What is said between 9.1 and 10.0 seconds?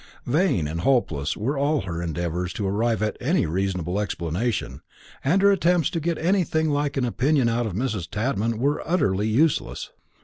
useless.